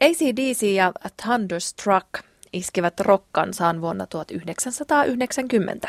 [0.00, 0.92] ACDC ja
[1.22, 2.06] Thunderstruck
[2.52, 5.88] iskivät rokkansaan vuonna 1990.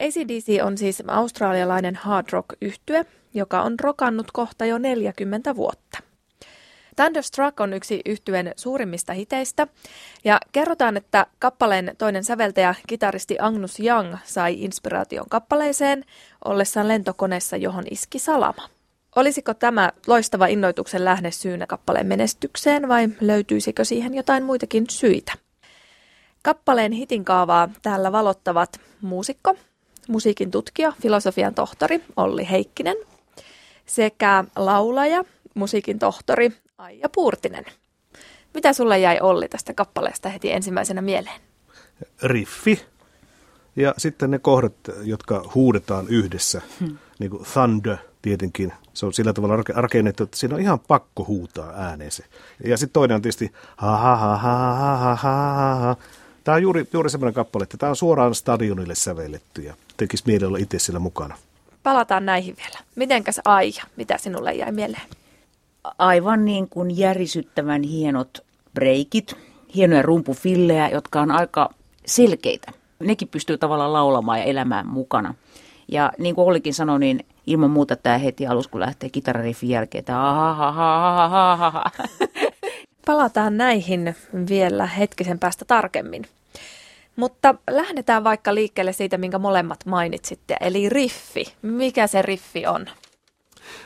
[0.00, 5.98] ACDC on siis australialainen hard rock yhtye, joka on rokannut kohta jo 40 vuotta.
[6.96, 9.66] Thunderstruck on yksi yhtyen suurimmista hiteistä,
[10.24, 16.04] ja kerrotaan, että kappaleen toinen säveltäjä, kitaristi Agnus Young, sai inspiraation kappaleeseen
[16.44, 18.75] ollessaan lentokoneessa, johon iski salama.
[19.16, 25.32] Olisiko tämä loistava innoituksen lähde syynä kappaleen menestykseen vai löytyisikö siihen jotain muitakin syitä?
[26.42, 29.54] Kappaleen hitin kaavaa täällä valottavat muusikko,
[30.08, 32.96] musiikin tutkija, filosofian tohtori Olli Heikkinen
[33.86, 35.24] sekä laulaja,
[35.54, 37.64] musiikin tohtori Aija Puurtinen.
[38.54, 41.40] Mitä sulle jäi Olli tästä kappaleesta heti ensimmäisenä mieleen?
[42.22, 42.86] Riffi
[43.76, 46.98] ja sitten ne kohdat, jotka huudetaan yhdessä, hmm.
[47.18, 47.96] niin kuin thunder
[48.26, 48.72] tietenkin.
[48.94, 52.24] Se on sillä tavalla rakennettu, että siinä on ihan pakko huutaa ääneen se.
[52.64, 55.96] Ja sitten toinen on tietysti ha ha ha ha ha ha ha
[56.44, 60.44] Tämä on juuri, juuri semmoinen kappale, että tämä on suoraan stadionille sävelletty ja tekisi mieli
[60.44, 61.36] olla itse siellä mukana.
[61.82, 62.78] Palataan näihin vielä.
[62.96, 65.08] Mitenkäs Aija, mitä sinulle jäi mieleen?
[65.98, 69.34] Aivan niin kuin järisyttävän hienot breikit,
[69.74, 71.70] hienoja rumpufillejä, jotka on aika
[72.06, 72.72] selkeitä.
[72.98, 75.34] Nekin pystyy tavallaan laulamaan ja elämään mukana.
[75.88, 80.00] Ja niin kuin Ollikin sanoi, niin ilman muuta tämä heti alussa, kun lähtee kitarariffin jälkeen,
[80.00, 80.12] että
[83.06, 84.16] Palataan näihin
[84.48, 86.26] vielä hetkisen päästä tarkemmin.
[87.16, 91.44] Mutta lähdetään vaikka liikkeelle siitä, minkä molemmat mainitsitte, eli riffi.
[91.62, 92.86] Mikä se riffi on?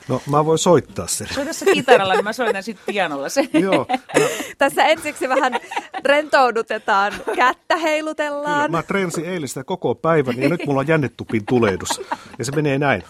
[0.08, 1.28] No mä voin soittaa sen.
[1.34, 3.48] Soita se kitaralla, niin mä soitan sitten pianolla sen.
[3.52, 3.86] Joo.
[4.19, 4.27] No.
[4.58, 5.52] Tässä ensiksi vähän
[6.05, 8.66] rentoudutetaan, kättä heilutellaan.
[8.66, 12.00] Kyllä, mä treensin eilen sitä koko päivän ja nyt mulla on jännetupin tulehdus.
[12.38, 13.02] Ja se menee näin.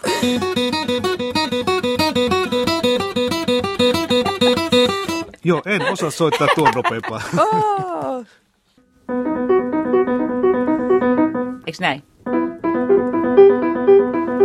[5.43, 7.21] Joo, en osaa soittaa tuon nopeampaa.
[7.37, 8.25] Oh.
[11.67, 12.03] Eiks näin?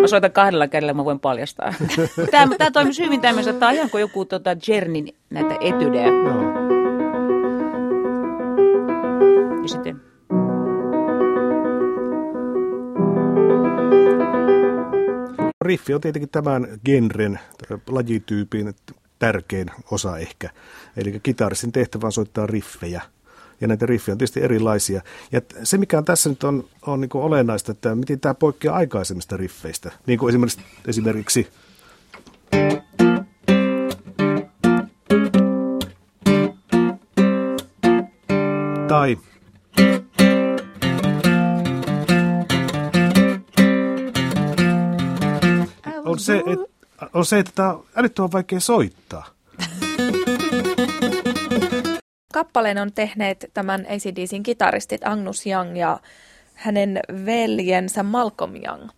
[0.00, 1.74] Mä soitan kahdella kädellä, mä voin paljastaa.
[2.30, 6.06] Tämä, tämä toimisi hyvin tämmöisessä, että ihan kuin joku tota, Jernin näitä etydejä.
[6.06, 6.66] Joo.
[9.62, 10.00] Ja sitten...
[15.60, 17.40] Riffi on tietenkin tämän genren,
[17.88, 18.74] lajityypin
[19.18, 20.50] tärkein osa ehkä.
[20.96, 23.02] Eli kitaristin tehtävä on soittaa riffejä–
[23.60, 25.02] ja näitä riffejä on tietysti erilaisia.
[25.32, 29.36] Ja se, mikä on tässä nyt on, on niin olennaista, että miten tämä poikkeaa aikaisemmista
[29.36, 29.92] riffeistä.
[30.06, 31.48] Niin kuin esimerkiksi, esimerkiksi
[38.88, 39.18] tai
[46.04, 46.66] on se, että,
[47.12, 49.35] on se, että tämä on älyttömän vaikea soittaa.
[52.36, 56.00] Kappaleen on tehneet tämän ACDCin kitaristit Agnus Young ja
[56.54, 58.88] hänen veljensä Malcolm Young.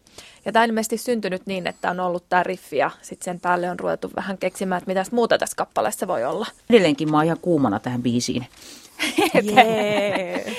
[0.44, 3.70] Ja tämä on ilmeisesti syntynyt niin, että on ollut tämä riffi ja sitten sen päälle
[3.70, 6.46] on ruvettu vähän keksimään, että mitäs muuta tässä kappaleessa voi olla.
[6.70, 8.46] Edelleenkin mä oon ihan kuumana tähän biisiin.
[9.34, 10.56] Yeah.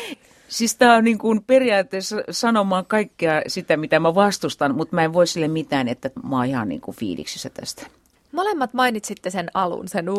[0.47, 5.13] siis tämä on niin kuin periaatteessa sanomaan kaikkea sitä, mitä mä vastustan, mutta mä en
[5.13, 7.98] voi sille mitään, että mä oon ihan niin kuin fiiliksissä tästä.
[8.39, 10.05] Molemmat mainitsitte sen alun, sen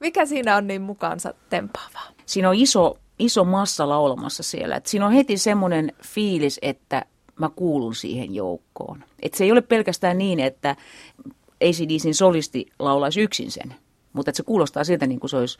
[0.00, 2.08] Mikä siinä on niin mukaansa tempaavaa?
[2.26, 4.76] Siinä on iso, iso massa laulamassa siellä.
[4.76, 7.04] Et siinä on heti semmoinen fiilis, että
[7.40, 9.04] mä kuulun siihen joukkoon.
[9.22, 10.76] Et se ei ole pelkästään niin, että
[11.64, 13.74] ACDCin solisti laulaisi yksin sen,
[14.12, 15.58] mutta että se kuulostaa siltä niin kuin se olisi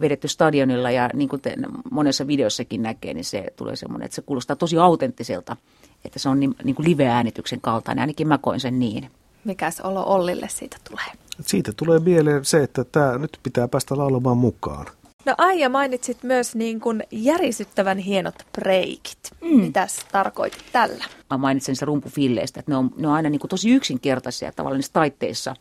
[0.00, 1.54] vedetty stadionilla ja niin kuin te
[1.90, 5.56] monessa videossakin näkee, niin se tulee semmoinen, että se kuulostaa tosi autenttiselta
[6.04, 9.10] että se on niin, niin kuin live-äänityksen kaltainen, ainakin mä koin sen niin.
[9.44, 11.04] Mikäs olo Ollille siitä tulee?
[11.40, 14.86] Siitä tulee mieleen se, että tämä nyt pitää päästä laulamaan mukaan.
[15.24, 19.18] No Aija mainitsit myös niin kuin järisyttävän hienot breikit.
[19.40, 19.60] Mm.
[19.60, 21.04] Mitäs tarkoitit tällä?
[21.30, 24.78] Mä mainitsen se rumpufilleistä, että ne on, ne on aina niin kuin tosi yksinkertaisia tavallaan
[24.78, 25.56] niissä taitteissa,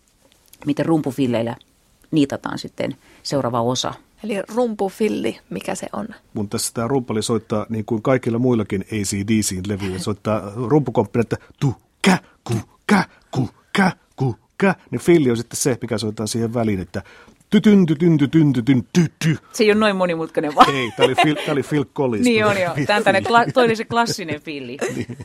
[0.66, 1.56] miten rumpufilleillä
[2.12, 3.94] niitataan sitten seuraava osa.
[4.24, 6.08] Eli rumpufilli, mikä se on?
[6.34, 10.00] Mun tässä tämä rumpali soittaa niin kuin kaikilla muillakin ACDCin levyillä.
[10.00, 12.54] Soittaa rumpukomppinetta tu, kä, ku,
[12.88, 14.76] kä, ku, kä, ku, kä.
[14.92, 17.04] Niin filli on sitten se, mikä soittaa siihen väliin, että
[17.50, 19.38] tytyn, tytyn, tytyn, tytyn, ty, ty.
[19.54, 20.76] Se ei ole noin monimutkainen vaan.
[20.76, 22.26] Ei, tämä oli Phil, tämä oli Phil Collins.
[22.26, 23.22] niin on joo, tämä on tänne,
[23.54, 24.78] toi oli se klassinen filli.
[24.96, 25.18] niin.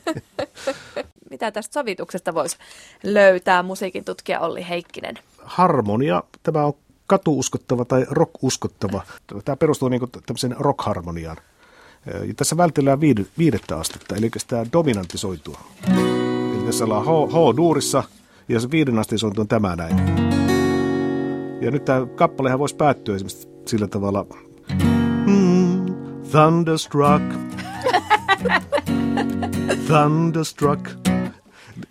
[1.29, 2.57] Mitä tästä sovituksesta voisi
[3.03, 5.15] löytää musiikin tutkija Olli Heikkinen?
[5.43, 6.73] Harmonia, tämä on
[7.09, 9.01] katuuskottava tai rock-uskottava.
[9.45, 11.37] Tämä perustuu niin tämmöiseen rock-harmoniaan.
[12.05, 13.01] Ja tässä vältellään
[13.37, 15.59] viidettä astetta, eli tämä dominanttisoitua.
[15.87, 18.03] Eli tässä ollaan H-duurissa
[18.49, 19.97] ja se viiden asteen sointu on tämä näin.
[21.61, 24.25] Ja nyt tämä kappalehan voisi päättyä esimerkiksi sillä tavalla.
[25.25, 25.85] Mm,
[26.31, 27.23] thunderstruck.
[29.87, 31.08] thunderstruck.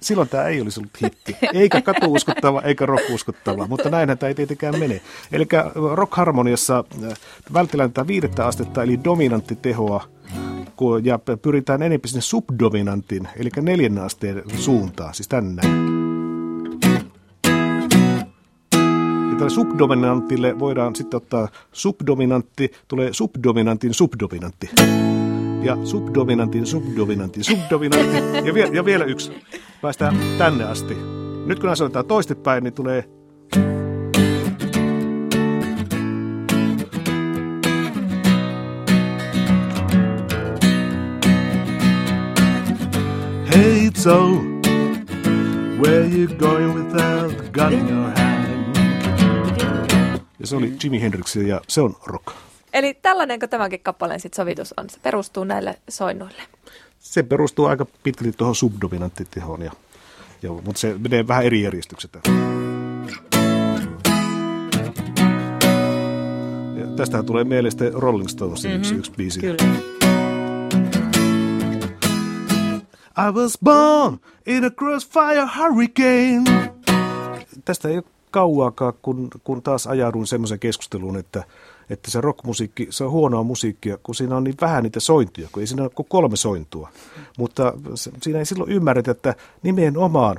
[0.01, 1.37] Silloin tämä ei olisi ollut hitti.
[1.55, 5.01] Eikä katuuskottava, eikä rockuskottava, mutta näinhän tämä ei tietenkään mene.
[5.33, 5.47] Eli
[5.95, 6.85] rock-harmoniassa
[7.53, 10.09] vältellään tätä viidettä astetta, eli dominanttitehoa,
[11.03, 15.63] ja pyritään enemmän sinne subdominantin, eli neljännen asteen suuntaan, siis tänne.
[19.39, 24.71] Tälle subdominantille voidaan sitten ottaa subdominantti, tulee subdominantin subdominantti.
[25.63, 28.17] Ja subdominantin subdominantin subdominantti.
[28.47, 29.33] Ja, vie, ja vielä yksi.
[29.83, 30.97] Päästään tänne asti.
[31.47, 33.05] Nyt kun asetetaan toistepäin, niin tulee
[43.55, 44.27] Hey so
[45.81, 48.29] where you going without gun in your hand?
[50.41, 52.18] Ja se oli Jimi Hendrix ja se on rock.
[52.79, 54.91] Eli tällainenko tämänkin kappaleen sit sovitus on?
[54.91, 56.43] Se perustuu näille soinnuille.
[56.99, 59.73] Se perustuu aika pitkälti tuohon subdominanttitehoon, ja,
[60.43, 62.19] ja, mutta se menee vähän eri järjestyksestä.
[66.77, 68.81] Ja tästähän tulee mieleen sitten Rolling Stonesin mm-hmm.
[68.81, 69.41] yksi, yksi biisi.
[69.41, 69.65] Kyllä.
[73.29, 76.73] I was born in a crossfire hurricane.
[77.65, 81.45] Tästä ei ole kauaakaan, kun, kun taas ajauduin semmoisen keskusteluun, että,
[81.91, 85.61] että se rockmusiikki, se on huonoa musiikkia, kun siinä on niin vähän niitä sointuja, kun
[85.61, 86.89] ei siinä ole kuin kolme sointua.
[87.39, 90.37] Mutta se, siinä ei silloin ymmärretä, että nimenomaan,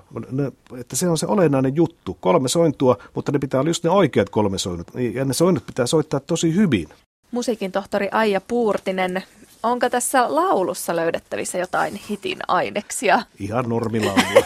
[0.79, 2.17] että se on se olennainen juttu.
[2.19, 4.87] Kolme sointua, mutta ne pitää olla just ne oikeat kolme soinut.
[5.13, 6.89] Ja ne soinnut pitää soittaa tosi hyvin.
[7.31, 9.23] Musiikin tohtori Aija Puurtinen,
[9.63, 13.21] Onko tässä laulussa löydettävissä jotain hitin aineksia?
[13.39, 14.21] Ihan normilaulu.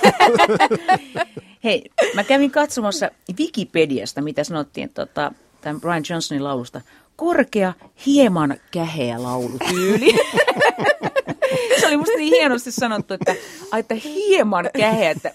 [1.64, 3.10] Hei, mä kävin katsomassa
[3.40, 5.32] Wikipediasta, mitä sanottiin tota,
[5.64, 6.82] tämän Brian Johnsonin laulusta.
[7.16, 7.74] Korkea,
[8.06, 10.14] hieman käheä laulutyyli.
[11.80, 13.36] Se oli musta niin hienosti sanottu, että,
[13.78, 15.12] että hieman käheä.
[15.12, 15.32] Että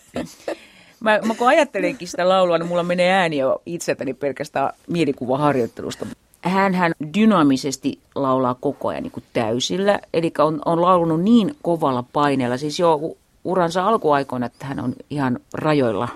[1.00, 6.06] mä, mä kun ajattelenkin sitä laulua, niin mulla menee ääni jo itseltäni pelkästään mielikuvaharjoittelusta
[6.42, 12.04] hän, hän dynaamisesti laulaa koko ajan niin kuin täysillä, eli on, on laulunut niin kovalla
[12.12, 16.08] paineella, siis jo uransa alkuaikoina, että hän on ihan rajoilla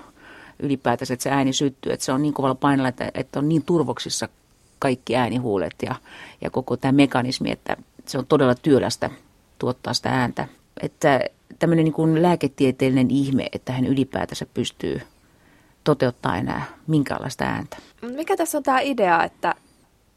[0.63, 3.63] ylipäätänsä, että se ääni syttyy, että se on niin kovalla paineella, että, että on niin
[3.63, 4.29] turvoksissa
[4.79, 5.95] kaikki äänihuulet ja,
[6.41, 9.09] ja koko tämä mekanismi, että se on todella työlästä
[9.59, 10.47] tuottaa sitä ääntä.
[10.81, 11.19] Että
[11.59, 15.01] tämmöinen niin kuin lääketieteellinen ihme, että hän ylipäätänsä pystyy
[15.83, 17.77] toteuttaa enää minkäänlaista ääntä.
[18.01, 19.55] Mikä tässä on tämä idea, että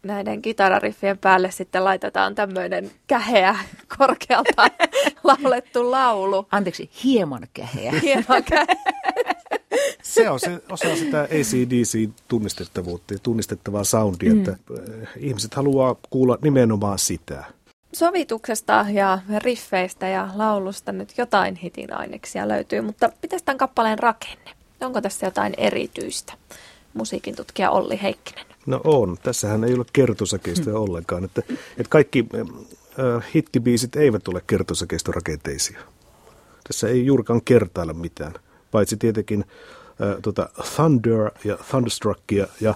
[0.02, 3.58] näiden kitarariffien päälle sitten laitetaan tämmöinen käheä
[3.98, 4.69] korkealta
[5.25, 6.46] laulettu laulu.
[6.50, 7.93] Anteeksi, hieman käheä.
[8.02, 8.76] Hieman käheä.
[10.02, 14.38] Se on se, osa sitä ACDC-tunnistettavuutta ja tunnistettavaa soundia, mm.
[14.38, 17.44] että äh, ihmiset haluaa kuulla nimenomaan sitä.
[17.93, 24.50] Sovituksesta ja riffeistä ja laulusta nyt jotain hitin aineksia löytyy, mutta pitäisi tämän kappaleen rakenne?
[24.81, 26.32] Onko tässä jotain erityistä?
[26.94, 28.46] Musiikin tutkija Olli Heikkinen.
[28.67, 29.17] No on.
[29.22, 30.81] Tässähän ei ole kertosäkeistöä mm.
[30.81, 31.25] ollenkaan.
[31.25, 35.81] Että, että kaikki äh, hittibiisit eivät ole kertosakeistorakenteisia.
[36.69, 38.34] Tässä ei juurikaan kertailla mitään.
[38.76, 39.44] Paitsi tietenkin
[40.00, 42.75] äh, tota Thunder ja Thunderstruckia ja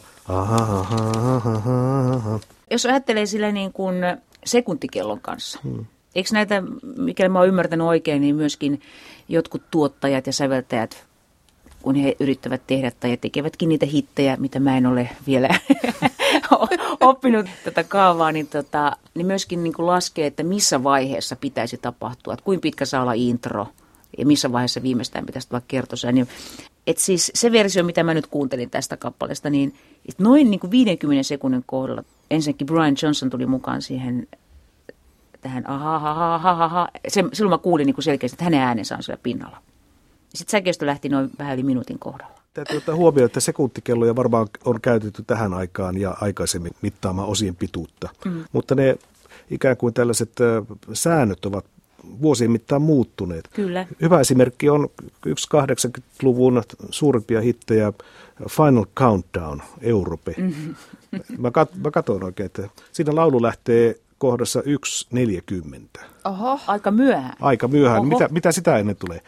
[2.70, 3.96] Jos ajattelee sillä niin kuin
[4.44, 5.84] sekuntikellon kanssa, hmm.
[6.14, 6.62] eikö näitä,
[6.96, 8.80] mikäli mä oon ymmärtänyt oikein, niin myöskin
[9.28, 11.04] jotkut tuottajat ja säveltäjät
[11.82, 15.48] kun he yrittävät tehdä tai tekevätkin niitä hittejä, mitä mä en ole vielä
[17.00, 22.34] oppinut tätä kaavaa, niin, tota, niin myöskin niin kuin laskee, että missä vaiheessa pitäisi tapahtua,
[22.34, 23.66] että kuinka pitkä saa olla intro
[24.18, 26.12] ja missä vaiheessa viimeistään pitäisi tulla kertosa.
[26.12, 26.28] Niin,
[26.86, 29.74] et siis se versio, mitä mä nyt kuuntelin tästä kappaleesta, niin
[30.18, 34.28] noin niin kuin 50 sekunnin kohdalla ensinnäkin Brian Johnson tuli mukaan siihen
[35.40, 36.88] tähän aha, aha, aha, aha.
[37.08, 39.62] Se, silloin mä kuulin niin kuin selkeästi, että hänen äänensä on siellä pinnalla.
[40.34, 42.40] Sitten säkeistö lähti noin vähän yli minuutin kohdalla.
[42.54, 48.08] Täytyy ottaa huomioon, että sekuntikelloja varmaan on käytetty tähän aikaan ja aikaisemmin mittaamaan osien pituutta.
[48.24, 48.44] Mm.
[48.52, 48.98] Mutta ne
[49.50, 50.32] ikään kuin tällaiset
[50.92, 51.64] säännöt ovat
[52.22, 53.48] vuosien mittaan muuttuneet.
[53.54, 53.86] Kyllä.
[54.00, 54.88] Hyvä esimerkki on
[55.26, 57.92] yksi 80-luvun suurimpia hittejä
[58.48, 60.34] Final Countdown, Europe.
[60.38, 60.74] Mm-hmm.
[61.38, 66.04] Mä, kat- mä katson oikein, että siinä laulu lähtee kohdassa 1.40.
[66.24, 67.36] Oho, aika myöhään.
[67.40, 68.06] Aika myöhään.
[68.06, 69.20] Mitä, mitä sitä ennen tulee?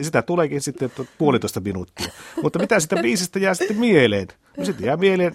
[0.00, 2.06] Sitä tuleekin sitten puolitoista minuuttia.
[2.42, 4.28] Mutta mitä sitä biisistä jää sitten mieleen?
[4.56, 5.34] No sitten jää mieleen.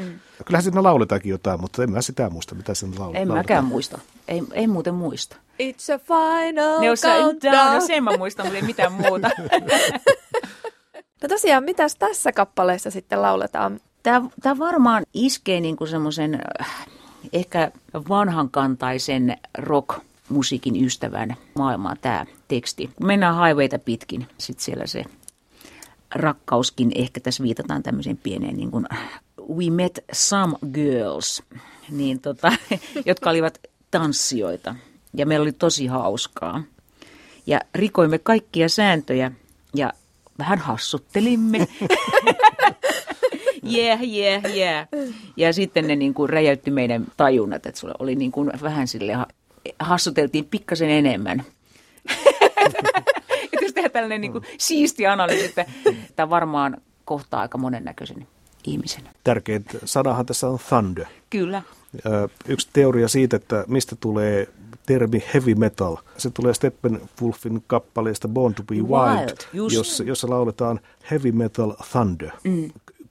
[0.00, 0.20] Mm.
[0.44, 3.98] Kyllähän siinä lauletaankin jotain, mutta en mä sitä muista, mitä sen laul- En mäkään muista.
[4.28, 5.36] Ei, ei muuten muista.
[5.62, 7.74] It's a final Ne osaa, countdown.
[7.74, 9.30] no sen mä muistan, mutta ei mitään muuta.
[11.22, 13.80] No tosiaan, mitäs tässä kappaleessa sitten lauletaan?
[14.02, 16.86] Tämä, tämä varmaan iskee niin kuin semmoisen äh,
[17.32, 17.70] ehkä
[18.08, 22.90] vanhankantaisen rock-musiikin ystävän maailmaan tämä teksti.
[23.04, 25.04] Mennään haiveita pitkin, sitten siellä se
[26.14, 28.86] rakkauskin, ehkä tässä viitataan tämmöiseen pieneen niin kuin
[29.54, 31.42] We met some girls,
[31.90, 32.52] niin tota,
[33.06, 33.58] jotka olivat
[33.90, 34.74] tanssijoita
[35.14, 36.62] ja meillä oli tosi hauskaa.
[37.46, 39.32] Ja rikoimme kaikkia sääntöjä
[39.74, 39.92] ja
[40.38, 41.58] vähän hassuttelimme.
[43.76, 44.88] yeah, yeah, yeah.
[45.36, 49.12] Ja sitten ne niin kuin räjäytti meidän tajunnat, että sulla oli niin kuin vähän sille
[49.78, 51.44] hassuteltiin pikkasen enemmän.
[53.52, 55.64] että jos tehdään tällainen niin kuin siisti analyysi, että
[56.16, 58.26] tämä varmaan kohtaa aika monennäköisen
[58.64, 59.02] ihmisen.
[59.24, 61.06] Tärkein sanahan tässä on thunder.
[61.30, 61.62] Kyllä.
[62.48, 64.48] Yksi teoria siitä, että mistä tulee
[64.86, 65.96] termi heavy metal.
[66.16, 69.76] Se tulee Steppenwolfin kappaleesta Born to be Wild, Wild, just.
[69.76, 72.30] jossa, jossa lauletaan heavy metal thunder.
[72.44, 72.70] Mm.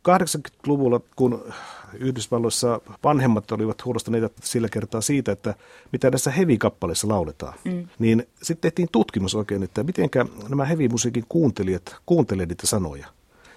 [0.09, 1.53] 80-luvulla, kun
[1.93, 5.55] Yhdysvalloissa vanhemmat olivat huolestuneita sillä kertaa siitä, että
[5.91, 7.87] mitä näissä heavy-kappaleissa lauletaan, mm.
[7.99, 10.09] niin sitten tehtiin tutkimus oikein, että miten
[10.49, 13.07] nämä heavy-musiikin kuuntelijat kuuntelevat niitä sanoja.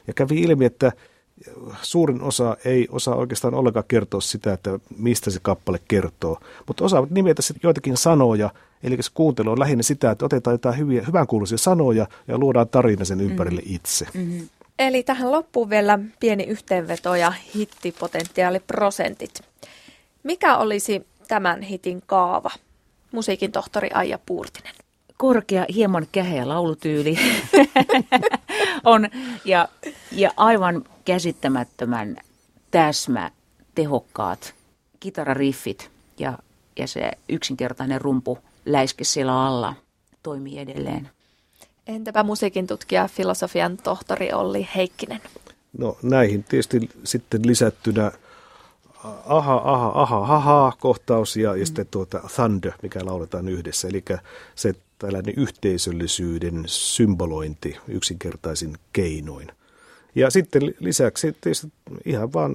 [0.06, 0.92] Ja kävi ilmi, että
[1.82, 7.11] suurin osa ei osaa oikeastaan ollenkaan kertoa sitä, että mistä se kappale kertoo, mutta osaavat
[7.11, 8.50] nimetä sitten joitakin sanoja,
[8.82, 13.04] eli se kuuntelu on lähinnä sitä, että otetaan jotain hyviä, hyvänkuuluisia sanoja ja luodaan tarina
[13.04, 14.06] sen ympärille itse.
[14.14, 14.49] Mm-hmm.
[14.78, 19.40] Eli tähän loppuun vielä pieni yhteenveto ja hittipotentiaaliprosentit.
[20.22, 22.50] Mikä olisi tämän hitin kaava?
[23.12, 24.75] Musiikin tohtori Aija Puurtinen.
[25.16, 27.18] korkea, hieman käheä laulutyyli
[28.84, 29.08] on
[29.44, 29.68] ja,
[30.12, 32.16] ja aivan käsittämättömän
[32.70, 33.30] täsmä,
[33.74, 34.54] tehokkaat
[35.00, 36.38] kitarariffit ja,
[36.78, 39.74] ja se yksinkertainen rumpu läiske siellä alla
[40.22, 41.10] toimii edelleen.
[41.86, 45.20] Entäpä musiikin tutkija, filosofian tohtori Olli Heikkinen?
[45.78, 48.12] No näihin tietysti sitten lisättynä
[49.26, 53.88] aha, aha, aha, aha kohtaus ja, ja sitten tuota thunder, mikä lauletaan yhdessä.
[53.88, 54.04] Eli
[54.54, 59.49] se tällainen yhteisöllisyyden symbolointi yksinkertaisin keinoin.
[60.14, 61.73] Ja sitten lisäksi tietysti
[62.04, 62.54] ihan vaan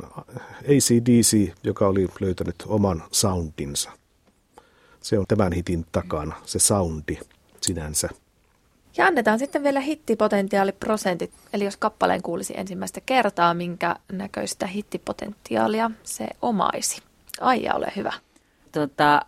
[0.62, 3.92] ACDC, joka oli löytänyt oman soundinsa.
[5.02, 7.20] Se on tämän hitin takana, se soundi
[7.62, 8.10] sinänsä.
[8.98, 16.28] Ja annetaan sitten vielä hittipotentiaaliprosentit, eli jos kappaleen kuulisi ensimmäistä kertaa, minkä näköistä hittipotentiaalia se
[16.42, 17.02] omaisi.
[17.42, 18.14] Aija, ole hyvä.
[18.72, 19.22] Tota,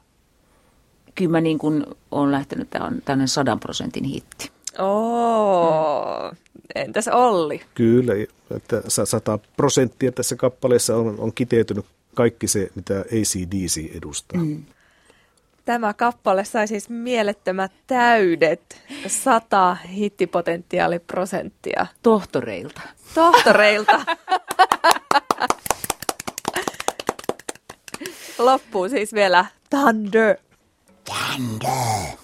[1.19, 4.51] kyllä mä niin kuin olen lähtenyt, tämä on tämmöinen sadan prosentin hitti.
[4.79, 6.31] Oo,
[6.75, 7.61] entäs Olli?
[7.75, 8.13] Kyllä,
[8.55, 11.85] että 100 prosenttia tässä kappaleessa on, on kiteytynyt
[12.15, 14.41] kaikki se, mitä ACDC edustaa.
[14.41, 14.63] Mm.
[15.65, 21.87] Tämä kappale sai siis mielettömät täydet 100 hittipotentiaaliprosenttia.
[22.03, 22.81] Tohtoreilta.
[23.15, 24.05] Tohtoreilta.
[28.37, 30.37] Loppuu siis vielä Thunder.
[31.05, 32.17] Thunder.